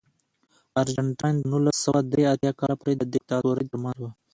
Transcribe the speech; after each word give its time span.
ارجنټاین 0.81 1.35
د 1.39 1.43
نولس 1.51 1.77
سوه 1.85 1.99
درې 2.11 2.23
اتیا 2.33 2.51
کال 2.59 2.71
پورې 2.79 2.93
د 2.97 3.03
دیکتاتورۍ 3.13 3.65
ترمنځ 3.71 3.97
و. 4.01 4.05